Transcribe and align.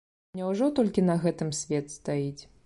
Няўжо 0.37 0.69
толькі 0.79 1.03
на 1.11 1.19
гэтым 1.27 1.53
свет 1.61 1.85
стаіць? 1.99 2.41